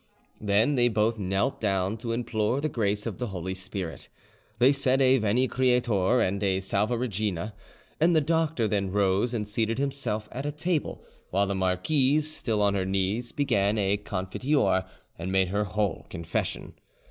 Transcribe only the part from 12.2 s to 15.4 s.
still on her knees, began a Confiteor and